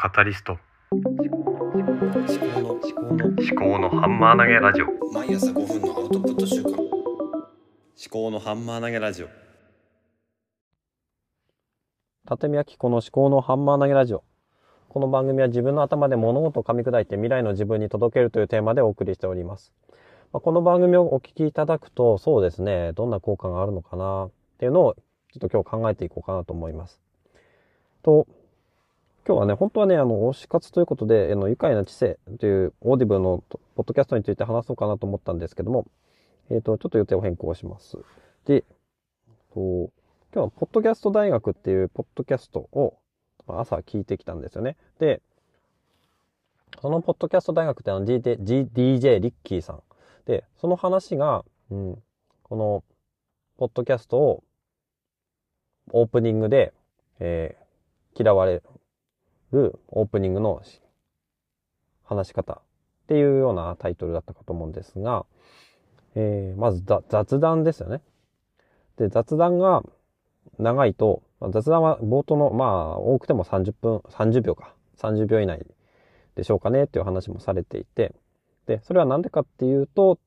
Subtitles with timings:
[0.00, 0.56] カタリスト
[0.92, 6.78] 思考の思考の思考のハンマー投げラジオ毎朝5分のアウトプット週間思
[8.08, 9.28] 考のハンマー投げラジオ
[12.30, 14.22] 立見明子の思考のハンマー投げラジオ。
[14.88, 19.72] この番組は自分の頭で物事を噛み砕いて未来の自分に届けるというテーマでお送りしております。
[20.32, 24.94] まあ、この番組をお聞きいただくと、そうですね、どんな効果があるのかなっていうのを
[25.32, 27.02] ちょっと今日考えていこうかなと思います。
[28.04, 28.28] と、
[29.28, 33.44] 今日はね、本当はね、あの、推し活ということで、あの、愉快な知性というオーディブの
[33.76, 35.86] ポッドキャストについて話そうかなと思ったんですけども、
[36.48, 37.98] えっ、と、ちょっと予定を変更します。
[38.46, 38.64] で、
[39.52, 39.90] と
[40.32, 42.96] 今日はポッドキャスト大学っていうポッドキャストを
[43.46, 44.76] 朝聞いてきたんですよね。
[44.98, 45.20] で、
[46.80, 48.38] そのポッドキャスト大学ってあの DJ,
[48.72, 49.82] DJ リッキーさん。
[50.24, 52.02] で、その話が、うん、
[52.44, 52.84] この
[53.58, 54.42] ポッドキャストを
[55.90, 56.72] オープニングで、
[57.20, 58.62] えー、嫌われ
[59.52, 60.62] るオープニングの
[62.04, 62.60] 話し方っ
[63.08, 65.26] ていうようなタイトルだったかと思うんですが、
[66.14, 68.02] えー、まず雑談ですよね。
[68.96, 69.82] で、雑談が
[70.58, 74.74] 長いと、雑談は冒頭の、まあ、多くても30分、30秒か。
[74.96, 75.64] 30秒以内
[76.34, 78.14] でしょうかねっていう話もされていて、
[78.66, 80.18] で、それはなんでかっていうと、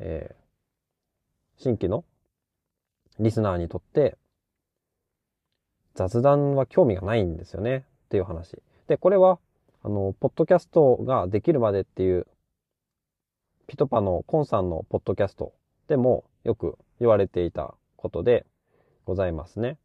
[0.00, 2.04] えー、新規の
[3.20, 4.16] リスナーにとって
[5.94, 8.62] 雑談は興味がないんですよねっていう話。
[8.86, 9.40] で、これは、
[9.82, 12.28] あの、ポッドキャストができるまでっていう、
[13.66, 15.52] ピトパのコンさんのポッドキャスト
[15.88, 18.46] でもよく言われていたことで
[19.04, 19.78] ございますね。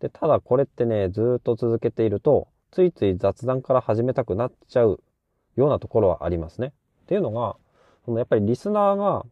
[0.00, 5.02] で、ただこれってね、ずっと続けていると、ついつい雑談から始めたくなっちゃう
[5.56, 6.74] ようなところはありますね。
[7.04, 7.56] っていうのが、
[8.04, 9.24] そのやっぱりリスナーが、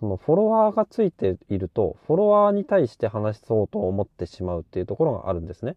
[0.00, 5.76] そのフォロワーがついていると、フォロワーに対して話そうと思ってしまうっていうところがあるんですね。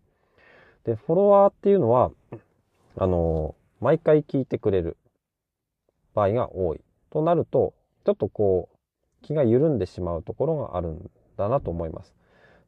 [0.85, 2.11] で、フォロワーっていうのは、
[2.97, 4.97] あの、毎回聞いてくれる
[6.13, 6.81] 場合が多い。
[7.09, 7.73] となると、
[8.05, 8.77] ちょっとこう、
[9.25, 12.13] 気が緩んでしまうところがあるんだなと思います。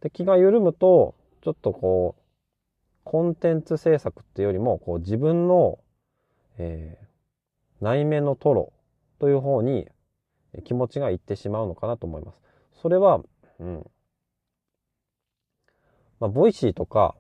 [0.02, 2.22] で、気が緩むと、ちょっとこう、
[3.04, 5.80] コンテンツ制作っていうよりも、こう自分の、
[6.58, 7.06] えー、
[7.86, 8.74] 内面の吐露
[9.20, 9.88] という方に
[10.66, 12.40] 気持ちがいってしまうのかなと思います。
[12.82, 13.22] それは、
[13.60, 13.90] うん。
[16.20, 17.16] まあ、 Voicy とか、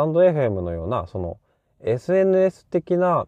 [0.00, 1.38] stand.fm のような、その、
[1.84, 3.26] SNS 的な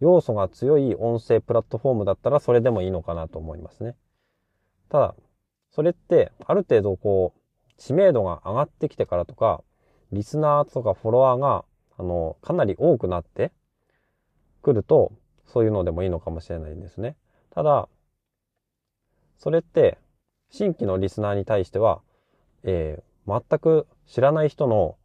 [0.00, 3.94] 要素が強い音声プラットフォームだったらそれでもいいのかなと思いますね。
[4.88, 5.14] ただ、
[5.70, 9.62] それってある程度こう、知名度が上がってきてからとか、
[10.12, 11.66] リスナーとかフォロワーが、
[11.98, 13.52] あの、かなり多くなって
[14.62, 15.12] くると、
[15.44, 17.16] そういうのでもいいのかもしれないんですね。
[17.50, 17.86] ただ、
[19.36, 19.98] それって、
[20.48, 22.00] 新規のリスナーに対しては、
[22.62, 24.96] えー、全く知らない人の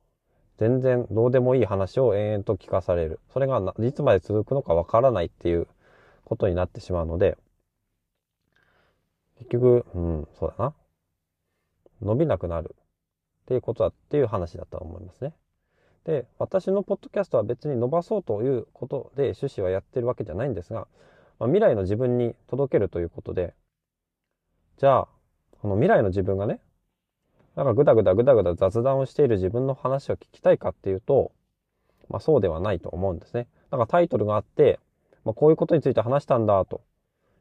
[0.57, 3.19] 全然どうでもいい話を延々と聞かされる。
[3.33, 5.67] それがいつまで続くのかわからないっていう
[6.23, 7.38] ことになってしまうので、
[9.39, 10.73] 結局、うん、そうだな。
[12.01, 12.75] 伸びなくなる
[13.44, 15.33] っていうことだっていう話だと思いますね。
[16.05, 20.88] で、私のポッドキャストは別に伸ばそうということで趣旨はやってるわけじゃないんですが、
[21.39, 23.53] まあ、未来の自分に届けるということで、
[24.77, 25.07] じゃあ、
[25.61, 26.59] この未来の自分がね、
[27.55, 31.31] なんかぐだぐだぐだぐだ雑談をしている自分の話を聞きたいかっていうと、
[32.09, 33.47] まあそうではないと思うんですね。
[33.71, 34.79] なんかタイトルがあって、
[35.23, 36.81] まあこういうことについて話したんだと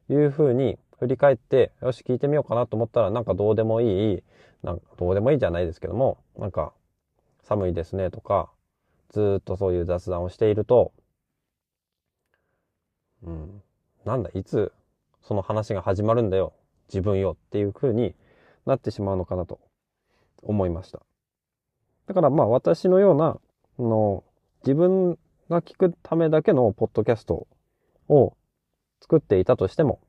[0.09, 4.23] いうふうに振り返って、よし聞いてみようかなと思ったらなんかどうでもいい、
[4.63, 6.73] なんかどうでもいいじゃないですけども、なんか
[7.43, 8.51] 寒いですねとか、
[9.11, 10.93] ずっとそういう雑談をしていると、
[13.25, 13.63] うん、
[14.05, 14.73] なんだ、いつ
[15.23, 16.53] その話が始まるんだよ、
[16.89, 18.15] 自分よっていうふうに
[18.65, 19.59] なってしまうのかなと
[20.43, 21.01] 思いました。
[22.07, 23.39] だからまあ私のような、
[23.79, 24.23] の
[24.63, 25.19] 自分
[25.51, 27.47] が聞くためだけのポッドキャスト
[28.09, 28.37] を
[29.01, 30.01] 作っていたとしても、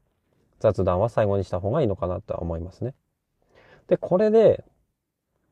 [0.59, 2.93] 雑談は最後にした方がいいのかなとは思いますね。
[3.87, 4.63] で、これで、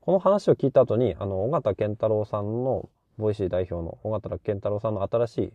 [0.02, 5.54] この話を聞いた後に、あの、緒方憲太郎さんの、 Voicy 代表の緒方憲太郎さんの新しい、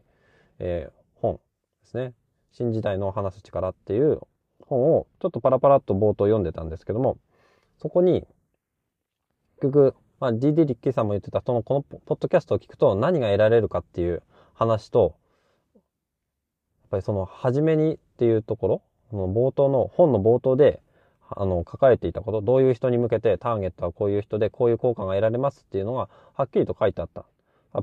[0.61, 1.41] えー、本で
[1.87, 2.14] すね。
[2.53, 4.21] 新時代の話す力っていう
[4.61, 7.19] 本をちょっとパラパラっと冒頭読んでたんですけども、
[7.81, 8.26] そこに、
[9.60, 14.22] 結局、まあ、DD リッキーさんも言ってた、その、このポッドキャストを聞くと何が得られるかっていう
[14.55, 15.16] 話と、
[15.75, 15.82] やっ
[16.90, 20.81] ぱりその、初めにっていうところ、その冒頭の、本の冒頭で、
[21.31, 27.25] あの、書かれていたこと、どういう人に向けてターゲットはこういう人で、こういう効果が得られますっていうのが、はっきりと書いてあった。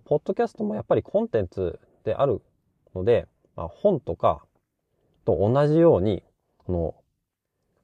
[0.06, 2.42] ポッドキャストもやっぱりコンテンツである
[2.96, 4.44] ので、まあ、本とか
[5.26, 6.24] と同じように、
[6.58, 6.96] この、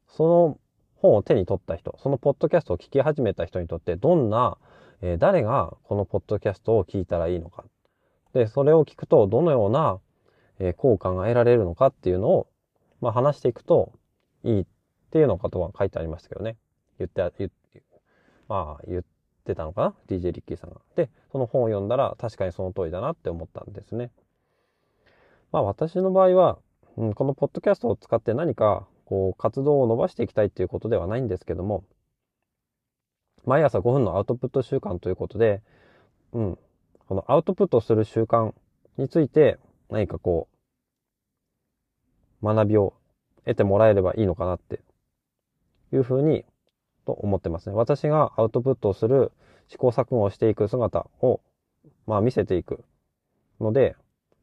[0.07, 0.57] その
[1.01, 4.57] 本を手に取った人、そのポッドキャストを聞き始めた人にとってどんな、
[5.01, 7.65] えー誰がこのポッドキャストを聞いたらいいのか。
[8.33, 10.00] で、それを聞くとどのような、
[10.59, 12.48] えー効果が得られるのかっていうのを、
[13.01, 13.94] まあ、話していくと
[14.44, 14.65] いいっ
[15.12, 16.56] ていうのことは書いてありましたけどね。
[17.00, 17.83] 言って、言って、
[18.47, 19.04] まあ、言っ
[19.44, 20.81] てたのかな ?DJ リッキーさんが。
[20.95, 24.12] で、その本を読んだら確かにその通りだなって思ったんですね。
[25.51, 26.59] まあ、私の場合は、
[26.97, 31.83] うん、このポッドキャストを使って何か、こう、活動を伸ばしていきたいっていうことではないんですけども、
[33.43, 35.61] 毎朝5分のアウトプット習慣ということで、
[36.31, 36.57] うん、
[37.09, 38.53] このアウトプットする習慣
[38.95, 39.59] について
[39.89, 40.47] 何かこ
[42.41, 42.93] う、学びを
[43.45, 44.79] 得てもらえればいいのかなって
[45.91, 46.45] いうふうに、
[47.05, 47.75] と思ってますね。
[47.75, 49.33] 私がアウトプットをする
[49.67, 51.41] 試行錯誤をしていく姿を、
[52.07, 52.85] まあ見せていく
[53.59, 53.97] ので、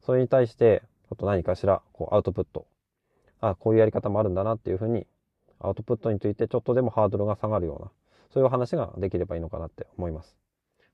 [0.04, 2.66] それに対して、ちょっと何かしら、こう、アウトプット。
[3.40, 5.06] あ、こういうやり方もあるんだなっていうふうに、
[5.60, 7.90] アウトプットについてちょっとでもハードルが下がるような、
[8.32, 10.36] そういう話ができればいいのかなって思います。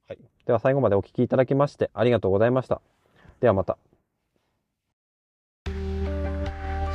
[0.08, 0.18] はい。
[0.46, 2.80] では最後までお聞きいただきましてありがとうございました。
[3.40, 3.78] ではまた。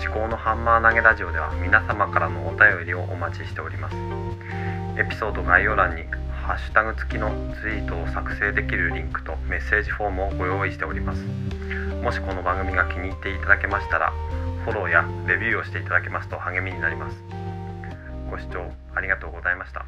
[0.09, 3.95] 思考のハンマー投げラジオでは皆様からのお便りをお待ちしております
[4.97, 7.29] エピソード概要欄にハッシュタグ付きの
[7.61, 11.21] ツイートを作成できるリンクとメッセージフォームをご用意しております
[12.01, 14.13] もしこの番組が気に入っていただけましたら
[14.65, 17.23] フォローやレビューをしていただけますと励みになります。
[18.29, 19.85] ご視聴ありがとうございました。